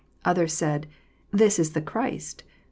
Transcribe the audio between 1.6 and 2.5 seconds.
the Christ.